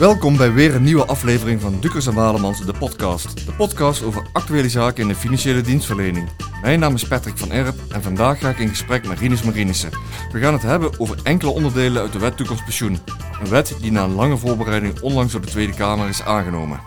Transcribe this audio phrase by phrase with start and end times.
[0.00, 3.46] Welkom bij weer een nieuwe aflevering van Dukers en Walemans, de podcast.
[3.46, 6.28] De podcast over actuele zaken in de financiële dienstverlening.
[6.62, 9.90] Mijn naam is Patrick van Erp en vandaag ga ik in gesprek met Rinus Marinissen.
[10.32, 12.98] We gaan het hebben over enkele onderdelen uit de wet toekomstpensioen.
[13.40, 16.80] Een wet die na een lange voorbereiding onlangs door de Tweede Kamer is aangenomen.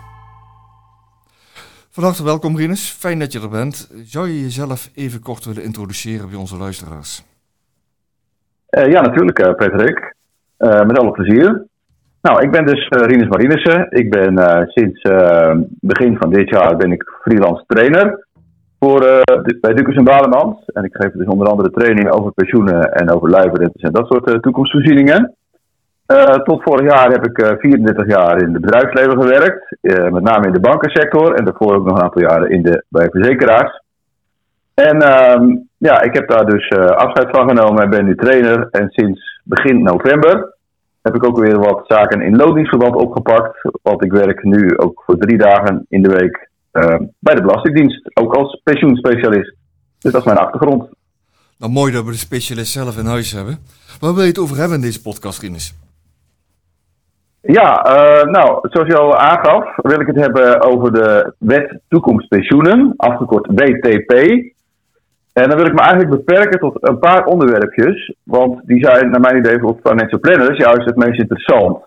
[1.90, 3.90] Van harte welkom Rinus, fijn dat je er bent.
[4.04, 7.24] Zou je jezelf even kort willen introduceren bij onze luisteraars?
[8.70, 10.14] Uh, ja, natuurlijk uh, Patrick.
[10.58, 11.72] Uh, met alle plezier.
[12.26, 13.86] Nou, ik ben dus uh, Rinus Marinissen.
[13.90, 18.26] Ik ben uh, sinds uh, begin van dit jaar ben ik freelance trainer
[18.78, 19.00] voor,
[19.60, 20.62] bij Dukers en.
[20.66, 24.42] En ik geef dus onder andere training over pensioenen en over luiverrentes en dat soort
[24.42, 25.34] toekomstvoorzieningen.
[26.44, 29.76] tot vorig jaar heb ik 34 jaar in het bedrijfsleven gewerkt.
[30.12, 33.08] met name in de bankensector en daarvoor ook nog een aantal jaren in de, bij
[33.10, 33.82] verzekeraars.
[34.74, 38.68] En ehm, ja, ik heb daar dus afscheid van genomen en ben nu trainer.
[38.70, 40.53] En sinds begin november
[41.04, 43.68] heb ik ook weer wat zaken in loningsverband opgepakt.
[43.82, 48.16] Want ik werk nu ook voor drie dagen in de week uh, bij de Belastingdienst.
[48.16, 49.54] Ook als pensioenspecialist.
[49.98, 50.88] Dus dat is mijn achtergrond.
[51.58, 53.58] Nou, mooi dat we de specialist zelf in huis hebben.
[54.00, 55.74] Waar wil je het over hebben in deze podcast, Rinus?
[57.40, 62.94] Ja, uh, nou, zoals je al aangaf, wil ik het hebben over de wet toekomstpensioenen,
[62.96, 64.12] afgekort WTP.
[65.34, 68.14] En dan wil ik me eigenlijk beperken tot een paar onderwerpjes.
[68.22, 71.78] Want die zijn naar mijn idee voor financial planners juist het meest interessant.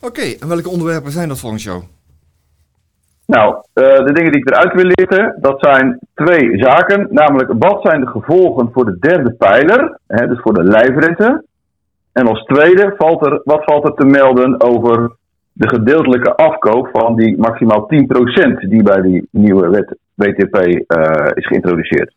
[0.00, 1.82] Oké, en welke onderwerpen zijn dat volgens jou?
[3.26, 7.06] Nou, uh, de dingen die ik eruit wil lichten, dat zijn twee zaken.
[7.10, 11.44] Namelijk, wat zijn de gevolgen voor de derde pijler, hè, dus voor de lijfrente?
[12.12, 15.12] En als tweede, valt er, wat valt er te melden over
[15.52, 21.46] de gedeeltelijke afkoop van die maximaal 10% die bij die nieuwe wet WTP uh, is
[21.46, 22.14] geïntroduceerd?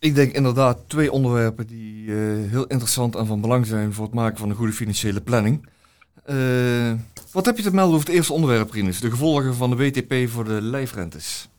[0.00, 2.16] Ik denk inderdaad twee onderwerpen die uh,
[2.50, 5.68] heel interessant en van belang zijn voor het maken van een goede financiële planning.
[6.30, 6.92] Uh,
[7.32, 9.00] wat heb je te melden over het eerste onderwerp, Rinus?
[9.00, 11.50] De gevolgen van de WTP voor de lijfrentes.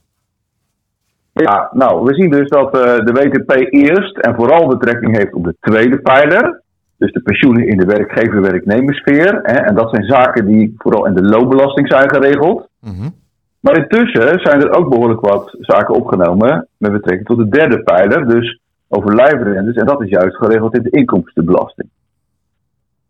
[1.34, 5.44] Ja, nou, we zien dus dat uh, de WTP eerst en vooral betrekking heeft op
[5.44, 6.62] de tweede pijler.
[6.98, 9.42] Dus de pensioenen in de werkgever-werknemersfeer.
[9.42, 12.70] En dat zijn zaken die vooral in de loonbelasting zijn geregeld.
[12.80, 13.14] Mm -hmm.
[13.62, 18.28] Maar intussen zijn er ook behoorlijk wat zaken opgenomen met betrekking tot de derde pijler,
[18.28, 19.76] dus over lijfrentes.
[19.76, 21.90] En dat is juist geregeld in de inkomstenbelasting.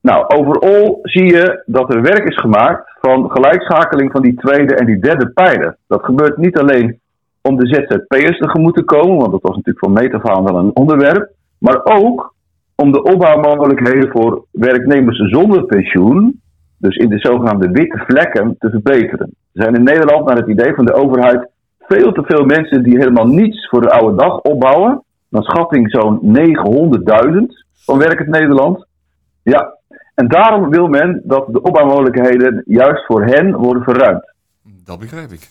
[0.02, 4.86] Nou, overal zie je dat er werk is gemaakt van gelijkschakeling van die tweede en
[4.86, 5.78] die derde pijler.
[5.88, 7.00] Dat gebeurt niet alleen
[7.42, 10.58] om de ZZP'ers tegemoet te komen, want dat was natuurlijk van meet af aan wel
[10.58, 12.34] een onderwerp, maar ook
[12.76, 16.41] om de opbouwmogelijkheden voor werknemers zonder pensioen
[16.82, 19.28] dus in de zogenaamde witte vlekken, te verbeteren.
[19.54, 21.50] Er zijn in Nederland, naar het idee van de overheid,
[21.80, 25.04] veel te veel mensen die helemaal niets voor de oude dag opbouwen.
[25.30, 26.38] Dan schatting zo'n
[27.32, 27.42] 900.000
[27.86, 28.86] van werkend Nederland.
[29.44, 29.74] Ja,
[30.16, 34.34] en daarom wil men dat de opbouwmogelijkheden juist voor hen worden verruimd.
[34.86, 35.50] Dat begrijp ik.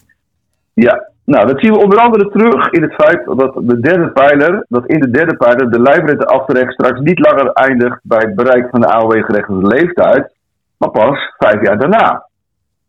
[0.73, 4.65] Ja, nou dat zien we onder andere terug in het feit dat de derde pijler,
[4.69, 8.81] dat in de derde pijler de lijfrenteaftrek straks niet langer eindigt bij het bereik van
[8.81, 10.33] de AOW-gerechtigde leeftijd,
[10.81, 12.27] maar pas vijf jaar daarna.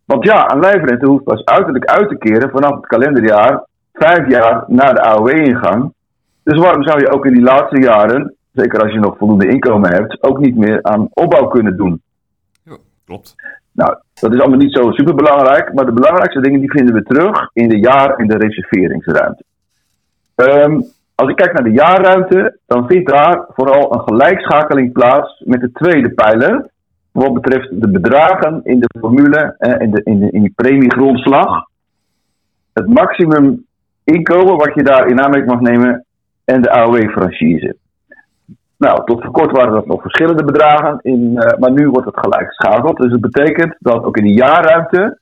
[0.06, 4.64] Want ja, een lijfrente hoeft pas uiterlijk uit te keren vanaf het kalenderjaar vijf jaar
[4.68, 5.94] na de AOW-ingang.
[6.44, 9.94] Dus waarom zou je ook in die laatste jaren, zeker als je nog voldoende inkomen
[9.94, 12.02] hebt, ook niet meer aan opbouw kunnen doen?
[12.64, 13.36] Ja, klopt.
[13.72, 17.50] Nou, dat is allemaal niet zo superbelangrijk, maar de belangrijkste dingen die vinden we terug
[17.54, 19.44] in de jaar- en de reserveringsruimte.
[20.36, 20.86] Um,
[21.16, 25.72] als ik kijk naar de jaarruimte, dan vindt daar vooral een gelijkschakeling plaats met de
[25.72, 26.70] tweede pijler,
[27.12, 31.66] wat betreft de bedragen in de formule, eh, in, de, in, de, in die premiegrondslag.
[32.74, 33.66] Het maximum
[34.04, 36.06] inkomen wat je daar in aanmerking mag nemen
[36.46, 37.76] en de AOW-franchise.
[38.78, 42.20] Nou, tot voor kort waren dat nog verschillende bedragen, in, uh, maar nu wordt het
[42.20, 42.98] gelijk geschakeld.
[42.98, 45.20] Dus het betekent dat ook in de jaarruimte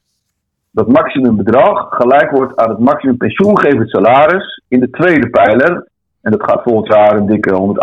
[0.71, 5.87] dat maximumbedrag gelijk wordt aan het maximum pensioengevend salaris in de tweede pijler.
[6.21, 7.75] En dat gaat volgend jaar een dikke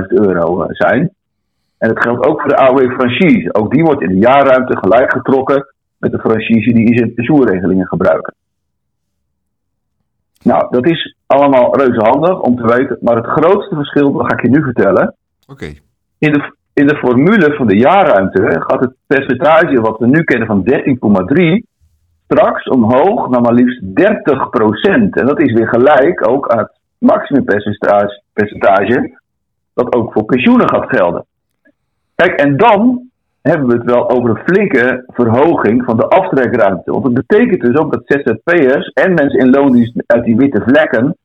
[0.00, 1.14] 128.000 euro uh, zijn.
[1.78, 3.54] En dat geldt ook voor de AOW-franchise.
[3.54, 7.86] Ook die wordt in de jaarruimte gelijk getrokken met de franchise die in zijn pensioenregelingen
[7.86, 8.34] gebruiken.
[10.42, 12.98] Nou, dat is allemaal reuze handig om te weten.
[13.00, 15.14] Maar het grootste verschil, dat ga ik je nu vertellen.
[15.46, 15.66] Oké.
[16.18, 20.46] In, de, in de formule van de jaarruimte gaat het percentage wat we nu kennen
[20.46, 21.74] van 13,3
[22.28, 23.84] straks omhoog naar maar liefst 30%
[25.10, 29.20] En dat is weer gelijk ook aan het maximumpercentage percentage,
[29.74, 31.26] dat ook voor pensioenen gaat gelden.
[32.16, 33.10] Kijk, en dan
[33.42, 36.90] hebben we het wel over een flinke verhoging van de aftrekruimte.
[36.90, 41.16] Want dat betekent dus ook dat ZZP'ers en mensen in loondienst uit die witte vlekken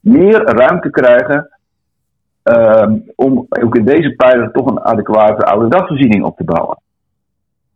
[0.00, 1.50] meer ruimte krijgen
[2.42, 6.78] um, om ook in deze pijler toch een adequate oude dagvoorziening op te bouwen.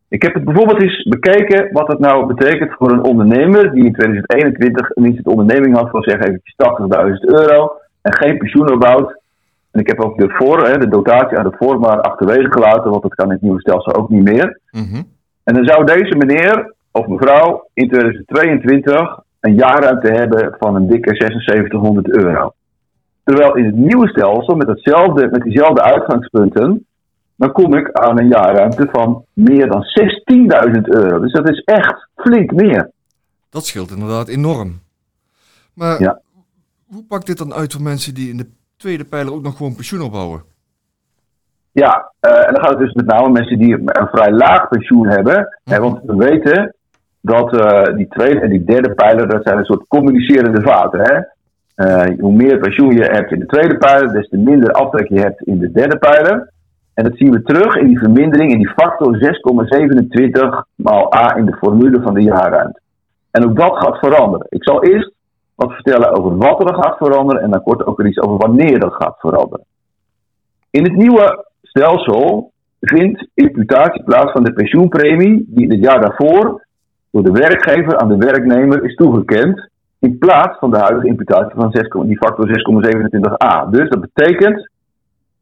[0.09, 3.93] Ik heb het bijvoorbeeld eens bekeken wat het nou betekent voor een ondernemer die in
[3.93, 9.20] 2021 een onderneming had van zeg eventjes 80.000 euro en geen pensioen opbouwt.
[9.71, 13.03] En ik heb ook de, voor, hè, de dotatie aan de voorwaarden achterwege gelaten, want
[13.03, 14.61] dat kan in het nieuwe stelsel ook niet meer.
[14.71, 15.03] Mhm.
[15.45, 21.15] En dan zou deze meneer of mevrouw in 2022 een jaarruimte hebben van een dikke
[21.15, 22.53] 7600 euro.
[23.25, 26.87] Terwijl in het nieuwe stelsel, met, hetzelfde, met diezelfde uitgangspunten,
[27.37, 31.21] dan kom ik aan een jaarruimte van meer dan 16.000 euro.
[31.21, 32.91] Dus dat is echt flink meer.
[33.51, 34.81] Dat scheelt inderdaad enorm.
[35.75, 36.21] Maar Ja.
[36.87, 38.47] hoe pakt dit dan uit voor mensen die in de
[38.81, 40.43] tweede pijler ook nog gewoon pensioen opbouwen?
[41.73, 44.69] Ja, eh, en dan gaat het dus met name om mensen die een vrij laag
[44.69, 45.59] pensioen hebben.
[45.65, 46.75] Hè, want we weten
[47.21, 51.01] dat eh, die tweede en die derde pijler, dat zijn een soort communicerende vaten.
[51.01, 51.19] Hè?
[51.85, 55.21] Eh, hoe meer pensioen je hebt in de tweede pijler, des te minder aftrek je
[55.21, 56.53] hebt in de derde pijler.
[56.95, 61.47] En dat zien we terug in die vermindering in die factor 6,27 maal A in
[61.47, 62.81] de formule van de jaarruimte.
[63.31, 64.47] En ook dat gaat veranderen.
[64.49, 65.13] Ik zal eerst
[65.61, 68.79] wat vertellen over wat er gaat veranderen en dan kort ook weer iets over wanneer
[68.79, 69.65] dat gaat veranderen.
[70.71, 76.67] In het nieuwe stelsel vindt imputatie plaats van de pensioenpremie die het jaar daarvoor
[77.11, 79.69] door de werkgever aan de werknemer is toegekend,
[79.99, 83.71] in plaats van de huidige imputatie van 6, die factor 6,27a.
[83.71, 84.71] Dus dat betekent,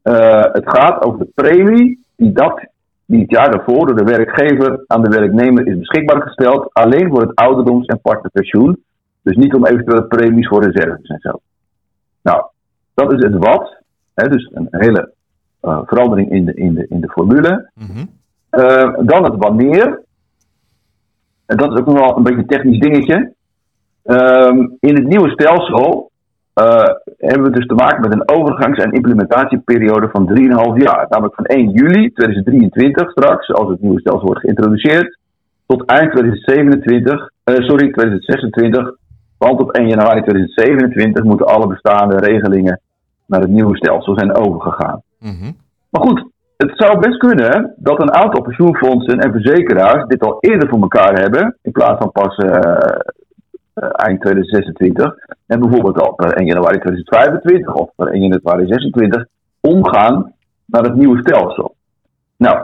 [0.01, 2.65] eh, het gaat over de premie die, dat,
[3.05, 7.21] die het jaar daarvoor door de werkgever aan de werknemer is beschikbaar gesteld, alleen voor
[7.21, 8.83] het ouderdoms- en partnerpensioen.
[9.21, 11.39] Dus niet om eventuele premies voor reserves en zo.
[12.21, 12.43] Nou,
[12.93, 13.77] dat is het wat.
[14.13, 15.11] Hè, dus een hele
[15.59, 17.69] eh, verandering in de, in, de, in de formule.
[17.73, 18.05] Mhm.
[18.49, 20.01] Eh, dan het wanneer.
[21.45, 23.33] En dat is ook nog wel een beetje een technisch dingetje.
[24.03, 26.11] Ehm, in het nieuwe stelsel
[26.53, 31.05] eh, hebben we dus te maken met een overgangs- en implementatieperiode van 3,5 jaar.
[31.09, 35.19] Namelijk van 1 juli 2023 straks, als het nieuwe stelsel wordt geïntroduceerd,
[35.65, 38.97] tot eind 2027, eh, sorry, 2026.
[39.39, 42.79] Want op 1 januari 2027 moeten alle bestaande regelingen
[43.25, 45.01] naar het nieuwe stelsel zijn overgegaan.
[45.19, 45.51] Mhm.
[45.89, 46.25] Maar goed,
[46.57, 51.19] het zou best kunnen dat een aantal pensioenfondsen en verzekeraars dit al eerder voor elkaar
[51.19, 52.49] hebben, in plaats van pas eh,
[53.73, 55.15] eh, eind 2026.
[55.47, 59.25] En bijvoorbeeld al per 1 januari 2025 of per 1 januari 2026
[59.59, 60.33] omgaan
[60.65, 61.75] naar het nieuwe stelsel.
[62.37, 62.57] Nou,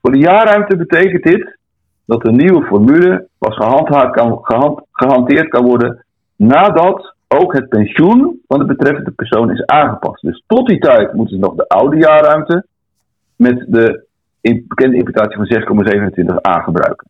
[0.00, 1.58] voor de jaarruimte betekent dit
[2.04, 6.04] dat de nieuwe formule pas gehand- gehanteerd kan worden
[6.38, 10.22] nadat ook het pensioen van de betreffende persoon is aangepast.
[10.22, 12.66] Dus tot die tijd moeten ze nog de oude jaarruimte
[13.36, 14.06] met de
[14.40, 17.06] in- bekende imputatie van 6,27a gebruiken.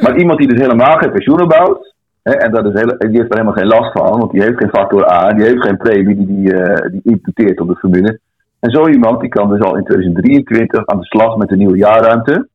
[0.00, 3.30] Maar iemand die dus helemaal geen pensioen opbouwt, hè, en dat is hele, die heeft
[3.30, 6.16] er helemaal geen last van, want die heeft geen factor A, die heeft geen premie
[6.16, 8.20] die die, eh, die imputeert op de formule.
[8.60, 11.76] En zo iemand die kan dus al in 2023 aan de slag met de nieuwe
[11.76, 12.48] jaarruimte.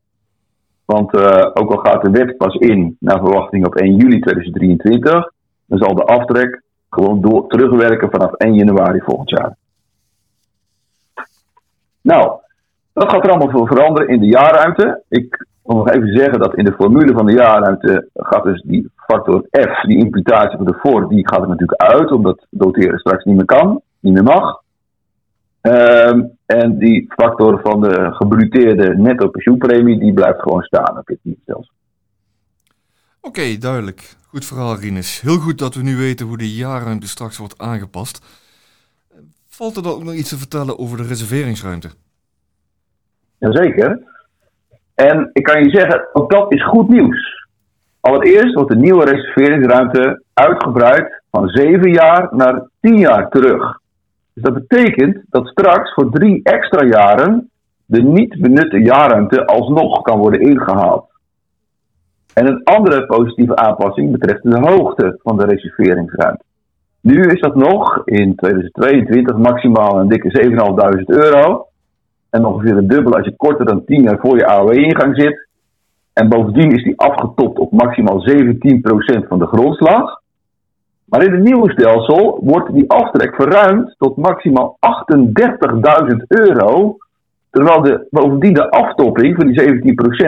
[0.92, 5.32] Want eh, ook al gaat de wet pas in naar verwachting op 1 juli 2023,
[5.66, 9.56] dan zal de aftrek gewoon door, terugwerken vanaf 1 januari volgend jaar.
[12.02, 12.40] Nou,
[12.94, 15.04] dat gaat er allemaal voor veranderen in de jaarruimte.
[15.10, 18.92] Ik wil nog even zeggen dat in de formule van de jaarruimte gaat dus die
[18.96, 23.24] factor F, die imputatie van de voor, die gaat er natuurlijk uit, omdat doteren straks
[23.24, 24.62] niet meer kan, niet meer mag.
[25.62, 31.20] Ehm, en die factor van de gebruteerde netto pensioenpremie, die blijft gewoon staan op dit
[31.22, 31.74] nieuwe stelsel.
[33.22, 34.16] Oké, duidelijk.
[34.28, 35.22] Goed verhaal, Rinus.
[35.22, 38.26] Heel goed dat we nu weten hoe de jaarruimte straks wordt aangepast.
[39.48, 41.90] Valt er dan ook nog iets te vertellen over de reserveringsruimte?
[43.38, 44.00] Jazeker.
[44.96, 47.48] En ik kan je zeggen, ook dat is goed nieuws.
[48.00, 53.81] Allereerst wordt de nieuwe reserveringsruimte uitgebreid van 7 jaar naar 10 jaar terug.
[54.34, 57.50] Dus dat betekent dat straks voor drie extra jaren
[57.86, 61.10] de niet benutte jaarruimte alsnog kan worden ingehaald.
[62.34, 66.44] En een andere positieve aanpassing betreft de hoogte van de reserveringsruimte.
[67.02, 70.50] Nu is dat nog in 2022 maximaal een dikke
[70.98, 71.66] 7.500 euro.
[72.30, 75.48] En ongeveer het dubbele als je korter dan 10 jaar voor je AOW-ingang zit.
[76.14, 80.21] En bovendien is die afgetopt op maximaal 17% van de grondslag.
[81.12, 86.98] Maar in het nieuwe stelsel wordt die aftrek verruimd tot maximaal 38.000 euro.
[87.50, 89.62] Terwijl de, bovendien de aftopping van die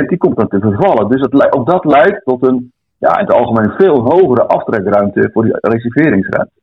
[0.03, 1.09] 17% die komt dan te vervallen.
[1.09, 5.43] Dus dat, ook dat leidt tot een ja, in het algemeen veel hogere aftrekruimte voor
[5.43, 6.53] die reserveringsruimte.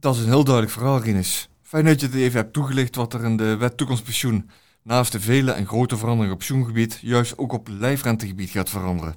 [0.00, 1.48] Dat is een heel duidelijk verhaal, Rinus.
[1.62, 4.50] Fijn dat je het even hebt toegelicht wat er in de wet toekomstpensioen
[4.82, 9.14] naast de vele en grote veranderingen op pensioengebied juist ook op lijfrentegebied gaat veranderen.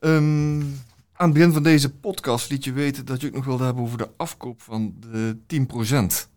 [0.00, 0.60] Ehm,
[1.20, 3.82] aan het begin van deze podcast liet je weten dat je ook nog wilde hebben
[3.82, 6.28] over de afkoop van de 10%.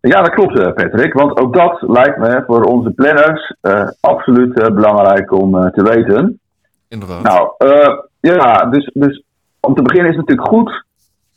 [0.00, 1.12] Ja, dat klopt, eh, Patrick.
[1.12, 6.40] Want ook dat lijkt me voor onze planners uh, absoluut uh, belangrijk om te weten.
[6.88, 7.22] Inderdaad.
[7.22, 7.52] Nou,
[8.20, 9.22] ja, dus, dus
[9.60, 10.84] om te beginnen is het natuurlijk goed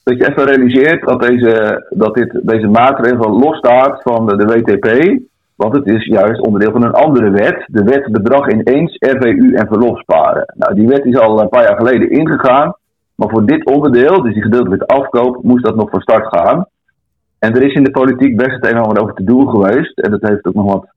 [0.03, 5.19] dat je even realiseert dat deze, dat dit, deze maatregel losstaat van de, de WTP.
[5.61, 7.63] Want het is juist onderdeel van een andere wet.
[7.67, 10.53] De wet bedrag ineens, RVU en verlofsparen.
[10.57, 12.75] Nou, die wet is al een paar jaar geleden ingegaan.
[13.15, 16.65] Maar voor dit onderdeel, dus die gedeeltelijke afkoop, moest dat nog van start gaan.
[17.39, 19.99] En er is in de politiek best het een en ander over te doen geweest.
[19.99, 20.87] En dat heeft ook nog wat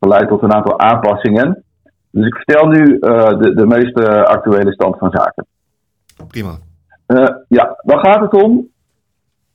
[0.00, 1.64] geleid tot een aantal aanpassingen.
[2.10, 5.46] Dus ik vertel nu uh, de, de meest actuele stand van zaken.
[6.28, 6.50] Prima.
[7.06, 8.68] Uh, ja, dan gaat het om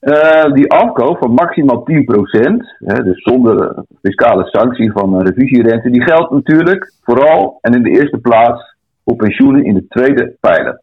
[0.01, 1.93] uh, die afkoop van maximaal 10%,
[2.77, 8.17] hè, dus zonder fiscale sanctie van revisierente, die geldt natuurlijk vooral en in de eerste
[8.17, 8.75] plaats
[9.05, 10.81] voor pensioenen in de tweede pijler.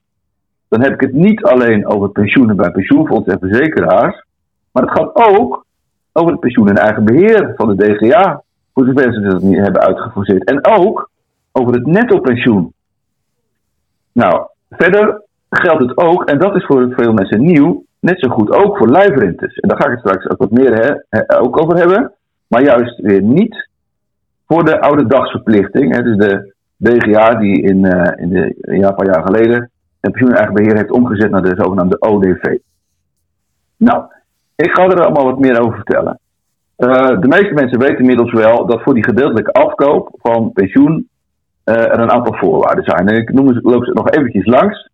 [0.68, 4.24] Dan heb ik het niet alleen over pensioenen bij pensioenfondsen en verzekeraars,
[4.72, 5.66] maar het gaat ook
[6.12, 8.42] over het pensioen en eigen beheer van de DGA,
[8.74, 10.44] voor zover ze dat niet hebben uitgeforceerd.
[10.44, 11.10] En ook
[11.52, 12.72] over het netto pensioen.
[14.12, 18.50] Nou, verder geldt het ook, en dat is voor veel mensen nieuw, net zo goed
[18.50, 19.54] ook voor lijfrentes.
[19.54, 21.04] En daar ga ik het straks ook wat meer
[21.40, 22.12] ook over hebben.
[22.46, 23.68] Maar juist weer niet
[24.46, 25.94] voor de oude dagsverplichting.
[25.94, 29.70] Hè, dus de DGA die in, uh, in de, een paar jaar geleden
[30.00, 32.58] het pensioen beheer heeft omgezet naar de zogenaamde ODV.
[33.76, 34.04] Nou,
[34.56, 36.18] ik ga er allemaal wat meer over vertellen.
[36.78, 41.08] Uh, de meeste mensen weten inmiddels wel dat voor die gedeeltelijke afkoop van pensioen
[41.64, 43.08] uh, er een aantal voorwaarden zijn.
[43.08, 44.92] En ik noem loop ze nog eventjes langs.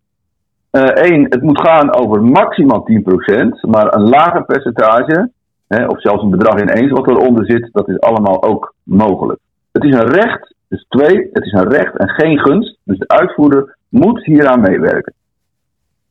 [0.71, 5.29] Eén, uh, het moet gaan over maximaal 10%, maar een lager percentage,
[5.67, 9.39] hè, of zelfs een bedrag ineens wat eronder zit, dat is allemaal ook mogelijk.
[9.71, 13.07] Het is een recht, dus twee, het is een recht en geen gunst, dus de
[13.07, 15.13] uitvoerder moet hieraan meewerken.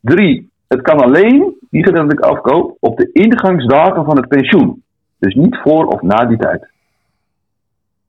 [0.01, 4.83] Drie, het kan alleen, die gedeeltelijke afkoop, op de ingangsdatum van het pensioen.
[5.19, 6.69] Dus niet voor of na die tijd.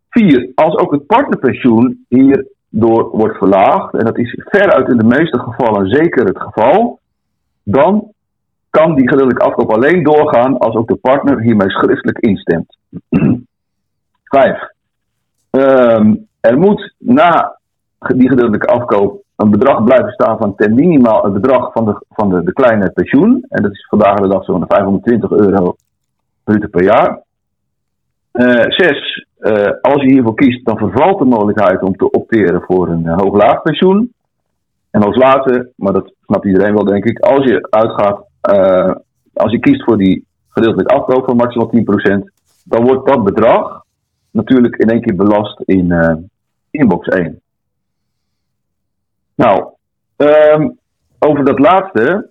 [0.09, 2.05] Vier, als ook het partnerpensioen
[2.71, 6.99] hierdoor wordt verlaagd, en dat is veruit in de meeste gevallen zeker het geval,
[7.63, 8.11] dan
[8.69, 12.77] kan die gedeeltelijke afkoop alleen doorgaan als ook de partner hiermee schriftelijk instemt.
[14.23, 14.69] Vijf,
[15.51, 17.59] um, er moet na
[17.97, 22.29] die gedeeltelijke afkoop een bedrag blijven staan van ten minimaal het bedrag van de, van
[22.29, 23.45] de, de kleine pensioen.
[23.49, 25.75] En dat is vandaag de dag zo'n 520 euro
[26.43, 27.21] per jaar.
[28.33, 32.87] Uh, zes, uh, als je hiervoor kiest, dan vervalt de mogelijkheid om te opteren voor
[32.89, 34.13] een uh, hoog-laag pensioen.
[34.91, 38.25] En als laatste, maar dat snapt iedereen wel denk ik, als je uitgaat,
[39.33, 41.81] als je kiest voor die gedeeltelijk afkoop van maximaal 10%,
[42.65, 43.83] dan wordt dat bedrag
[44.31, 45.93] natuurlijk in één keer belast in
[46.71, 47.41] inbox 1.
[49.35, 49.73] Nou,
[50.17, 50.77] um,
[51.19, 52.29] over dat laatste.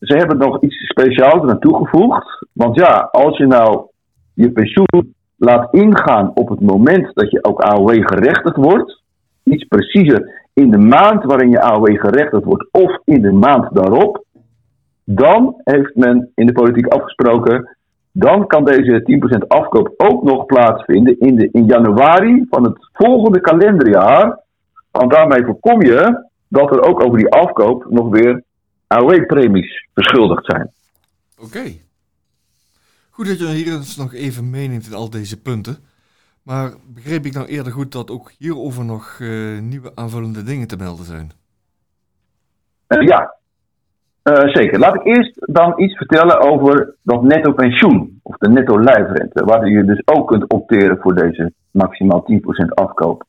[0.00, 2.46] Ze hebben nog iets speciaals eraan toegevoegd.
[2.52, 3.86] Want ja, als je nou
[4.34, 9.00] je pensioen laat ingaan op het moment dat je ook AOW gerechtigd wordt,
[9.42, 14.24] iets preciezer in de maand waarin je AOW gerechtigd wordt of in de maand daarop,
[15.04, 17.76] dan heeft men in de politiek afgesproken,
[18.12, 24.40] dan kan deze 10% afkoop ook nog plaatsvinden in, in januari van het volgende kalenderjaar.
[24.90, 28.42] Want daarmee voorkom je dat er ook over die afkoop nog weer
[28.86, 30.70] AOW-premies verschuldigd zijn.
[31.44, 31.62] Oké.
[33.22, 35.76] Goed dat je hier eens nog even meeneemt in al deze punten.
[36.42, 40.76] Maar begreep ik nou eerder goed dat ook hierover nog uh, nieuwe aanvullende dingen te
[40.76, 41.30] melden zijn?
[42.88, 43.34] Uh, ja,
[44.24, 44.78] uh, zeker.
[44.78, 49.68] Laat ik eerst dan iets vertellen over dat netto pensioen, of de netto lijfrente, waar
[49.68, 52.34] je dus ook kunt opteren voor deze maximaal 10%
[52.68, 53.24] afkoop.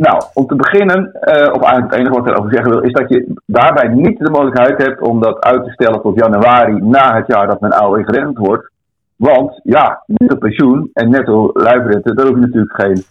[0.00, 2.80] Ehm, nou, om te beginnen, uh, of eigenlijk het enige wat ik erover zeggen wil,
[2.80, 6.82] is dat je daarbij niet de mogelijkheid hebt om dat uit te stellen tot januari
[6.82, 8.70] na het jaar dat mijn oude geregeld wordt.
[9.16, 13.02] Want ja, netto pensioen en netto lijfrente, daar hoef je natuurlijk geen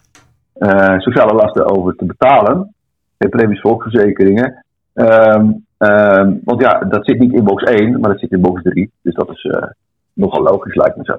[0.58, 2.74] uh, sociale lasten over te betalen.
[3.18, 4.64] Geen premies volksverzekeringen.
[4.94, 8.62] Um, um, want ja, dat zit niet in box 1, maar dat zit in box
[8.62, 8.90] 3.
[9.02, 9.62] Dus dat is uh,
[10.12, 11.18] nogal logisch, lijkt me zo.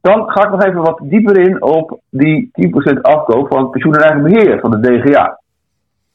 [0.00, 2.50] Dan ga ik nog even wat dieper in op die
[2.96, 5.40] 10% afkoop van pensioen en eigen beheer van de DGA.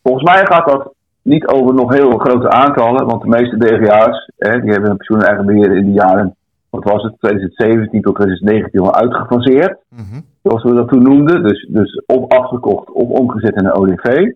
[0.03, 4.61] Volgens mij gaat dat niet over nog heel grote aantallen, want de meeste DGA's hè,
[4.61, 6.35] die hebben een pensioen en eigen beheer in de jaren,
[6.69, 9.77] wat was het, 2017 tot 2019 al uitgefaseerd.
[9.89, 11.43] Mm Zoals we dat toen noemden.
[11.43, 14.31] Dus, dus of afgekocht of omgezet in een ODV.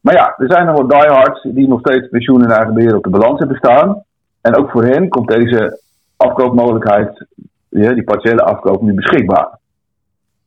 [0.00, 3.02] Maar ja, er zijn nog wat diehards die nog steeds pensioen en eigen beheer op
[3.02, 4.02] de balans hebben staan.
[4.40, 5.80] En ook voor hen komt deze
[6.16, 7.26] afkoopmogelijkheid
[7.80, 9.58] die partiële afkoop nu beschikbaar.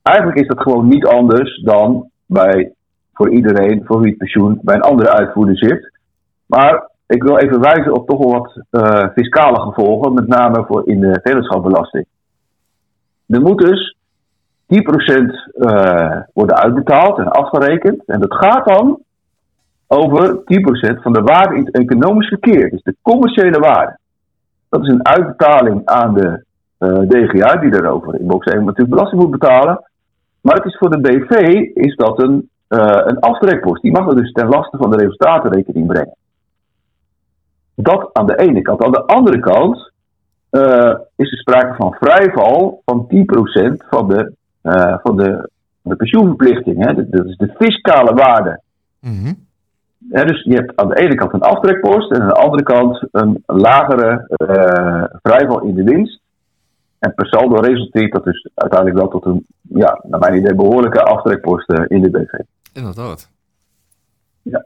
[0.01, 2.73] Eigenlijk is dat gewoon niet anders dan bij
[3.13, 5.91] voor iedereen voor wie het pensioen bij een andere uitvoerder zit.
[6.45, 10.87] Maar ik wil even wijzen op toch wel wat uh, fiscale gevolgen, met name voor
[10.87, 12.05] in de vennootschapsbelasting.
[13.27, 13.97] Er moet dus
[14.65, 14.75] 10%
[15.53, 18.03] uh, worden uitbetaald en afgerekend.
[18.05, 18.99] En dat gaat dan
[19.87, 23.97] over 10% van de waarde in het economisch verkeer, dus de commerciële waarde.
[24.69, 26.43] Dat is een uitbetaling aan de
[26.79, 29.89] DGA, die daarover in box 1 natuurlijk belasting moet betalen.
[30.41, 31.31] Maar het is voor de BV
[31.73, 33.81] is dat een, uh, een aftrekpost.
[33.81, 36.15] Die mag er dus ten laste van de resultatenrekening brengen.
[37.75, 38.83] Dat aan de ene kant.
[38.83, 39.91] Aan de andere kant
[40.51, 44.33] uh, is er sprake van vrijval van 10% van de,
[45.03, 45.49] van de,
[45.81, 46.85] de pensioenverplichting.
[46.85, 47.09] Hè.
[47.09, 48.61] Dat is de fiscale waarde.
[48.99, 49.47] Mm -hmm
[50.09, 53.43] dus je hebt aan de ene kant een aftrekpost en aan de andere kant een
[53.45, 56.18] lagere uh, vrijval in de winst.
[56.99, 61.03] En per saldo resulteert dat dus uiteindelijk wel tot een, ja, naar mijn idee, behoorlijke
[61.03, 62.39] aftrekpost in de BV.
[62.73, 63.29] Inderdaad.
[64.41, 64.65] Ja.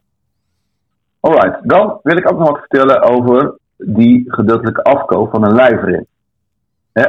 [1.19, 6.07] Alright, dan wil ik ook nog wat vertellen over die gedeeltelijke afkoop van een lijfrent.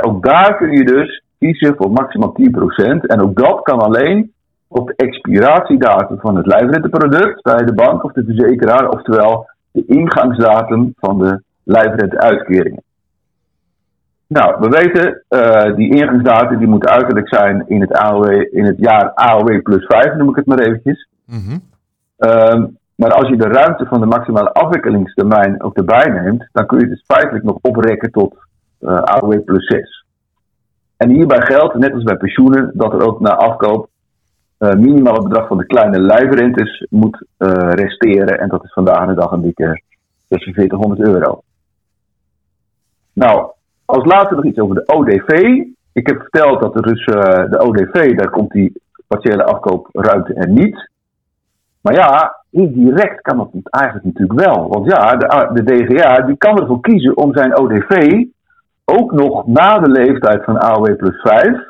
[0.01, 3.07] ook daar kun je dus kiezen voor maximaal 10%.
[3.07, 4.33] En ook dat kan alleen
[4.69, 10.93] op de expiratiedatum van het lijfrenteproduct bij de bank of de verzekeraar, oftewel de ingangsdatum
[10.97, 12.83] van de lijfrenteuitkeringen.
[14.27, 18.79] Nou, we weten, uh, die ingangsdatum die moet uiterlijk zijn in het, AOW, in het
[18.79, 21.09] jaar AOW plus 5, noem ik het maar eventjes.
[21.27, 21.63] Mm
[22.19, 26.79] um, maar als je de ruimte van de maximale afwikkelingstermijn ook erbij neemt, dan kun
[26.79, 28.37] je het dus feitelijk nog oprekken tot
[28.81, 30.05] uh, AOW plus 6.
[30.97, 33.89] En hierbij geldt, net als bij pensioenen, dat er ook na afkoop
[34.59, 38.39] uh, minimaal het bedrag van de kleine lijfrentes moet uh, resteren.
[38.39, 39.83] En dat is vandaag de dag een dikke
[40.29, 41.43] 4600 euro.
[43.13, 43.51] Nou,
[43.85, 45.63] als laatste nog iets over de ODV.
[45.93, 47.05] Ik heb verteld dat er dus
[47.51, 50.91] de ODV, daar komt die partiële afkoopruimte er niet.
[51.81, 54.69] Maar ja, indirect kan dat eigenlijk natuurlijk wel.
[54.69, 58.25] Want ja, de, DGA die kan ervoor kiezen om zijn ODV
[58.85, 61.69] ook nog na de leeftijd van AOW plus 5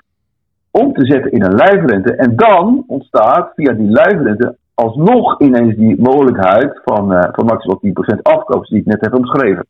[0.70, 2.14] om te zetten in een lijfrente.
[2.14, 7.81] En dan ontstaat via die lijfrente alsnog ineens die mogelijkheid van, uh, van maximaal
[8.16, 9.66] 10% afkoop, die ik net heb omschreven.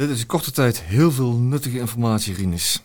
[0.00, 2.82] Dit is in korte tijd heel veel nuttige informatie, Rinus.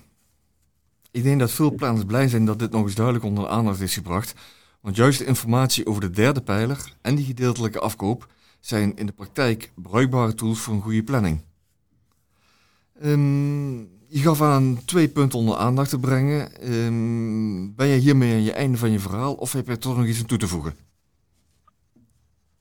[1.12, 3.80] Ik denk dat veel planners blij zijn dat dit nog eens duidelijk onder de aandacht
[3.80, 4.34] is gebracht.
[4.82, 8.28] Want juist de informatie over de derde pijler en die gedeeltelijke afkoop
[8.60, 11.42] zijn in de praktijk bruikbare tools voor een goede planning.
[13.04, 16.72] Um, je gaf aan twee punten onder aandacht te brengen.
[16.74, 20.06] Um, ben je hiermee aan je einde van je verhaal of heb je toch nog
[20.06, 20.85] iets aan toe te voegen?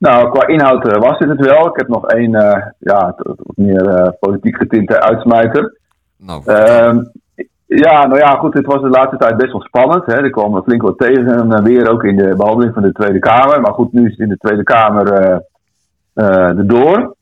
[0.05, 1.67] Nou, qua inhoud uh, was dit het wel.
[1.67, 3.15] Ik heb nog één uh, ja,
[3.55, 5.79] meer uh, politiek getinte uitsmijter.
[6.17, 7.11] Nou, um,
[7.67, 10.07] ja, nou ja, goed, het was de laatste tijd best wel spannend.
[10.07, 10.13] Hè.
[10.13, 13.61] Er kwam flink wat tegen en weer ook in de behandeling van de Tweede Kamer.
[13.61, 15.43] Maar goed, nu is het in de Tweede Kamer
[16.15, 17.17] erdoor.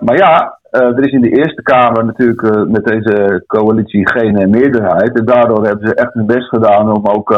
[0.00, 4.40] maar ja, uh, er is in de Eerste Kamer natuurlijk uh, met deze coalitie geen
[4.40, 5.18] uh, meerderheid.
[5.18, 7.30] En daardoor hebben ze echt hun best gedaan om ook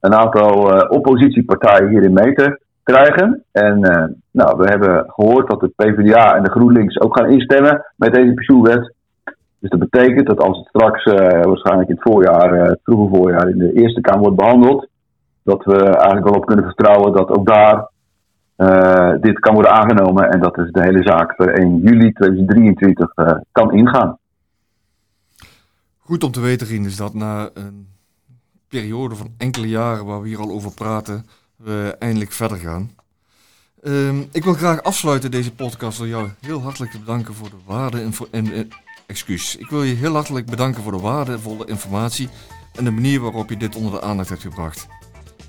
[0.00, 3.44] een aantal oppositiepartijen hierin mee te krijgen.
[3.52, 3.80] En
[4.30, 8.34] nou, we hebben gehoord dat de PvdA en de GroenLinks ook gaan instemmen met deze
[8.34, 8.94] pensioenwet.
[9.58, 11.04] Dus dat betekent dat als het straks
[11.44, 14.88] waarschijnlijk in het voorjaar, het vroege voorjaar, in de Eerste Kamer wordt behandeld,
[15.42, 17.88] dat we eigenlijk wel op kunnen vertrouwen dat ook daar
[19.20, 23.28] dit kan worden aangenomen en dat is de hele zaak per 1 juli 2023 uh,
[23.28, 24.18] eh, kan ingaan.
[25.98, 27.88] Goed om te weten, Rien, is dat na een
[28.68, 32.90] periode van enkele jaren waar we hier al over praten, we eindelijk verder gaan.
[33.82, 37.56] Um, ik wil graag afsluiten deze podcast door jou heel hartelijk te bedanken voor de
[37.64, 38.68] waarde en, en
[39.06, 39.56] excuus.
[39.56, 42.28] Ik wil je heel hartelijk bedanken voor de waardevolle informatie
[42.74, 44.86] en de manier waarop je dit onder de aandacht hebt gebracht.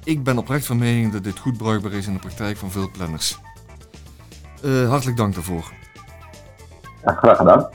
[0.04, 2.92] Ik ben oprecht van mening dat dit goed bruikbaar is in de praktijk van veel
[2.92, 3.40] planners.
[4.66, 5.72] Uh, hartelijk dank daarvoor.
[7.04, 7.70] Ja, graag gedaan.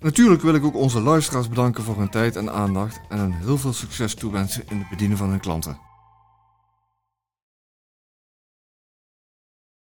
[0.00, 3.58] Natuurlijk wil ik ook onze luisteraars bedanken voor hun tijd en aandacht en hen heel
[3.58, 5.85] veel succes toewensen in het bedienen van hun klanten.